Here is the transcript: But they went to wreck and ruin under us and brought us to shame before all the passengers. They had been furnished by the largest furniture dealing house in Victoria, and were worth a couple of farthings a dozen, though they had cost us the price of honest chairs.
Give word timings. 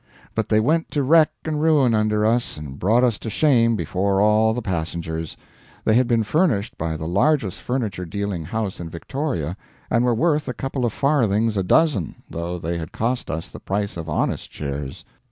But 0.33 0.49
they 0.49 0.59
went 0.59 0.89
to 0.89 1.03
wreck 1.03 1.29
and 1.45 1.61
ruin 1.61 1.93
under 1.93 2.25
us 2.25 2.57
and 2.57 2.79
brought 2.79 3.03
us 3.03 3.19
to 3.19 3.29
shame 3.29 3.75
before 3.75 4.19
all 4.19 4.51
the 4.51 4.59
passengers. 4.63 5.37
They 5.85 5.93
had 5.93 6.07
been 6.07 6.23
furnished 6.23 6.75
by 6.75 6.97
the 6.97 7.05
largest 7.07 7.59
furniture 7.61 8.05
dealing 8.05 8.45
house 8.45 8.79
in 8.79 8.89
Victoria, 8.89 9.55
and 9.91 10.03
were 10.03 10.15
worth 10.15 10.47
a 10.47 10.55
couple 10.55 10.85
of 10.85 10.91
farthings 10.93 11.55
a 11.55 11.61
dozen, 11.61 12.15
though 12.31 12.57
they 12.57 12.79
had 12.79 12.91
cost 12.91 13.29
us 13.29 13.49
the 13.49 13.59
price 13.59 13.95
of 13.95 14.09
honest 14.09 14.49
chairs. 14.49 15.05